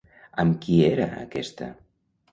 [0.43, 1.69] Amb qui era aquesta?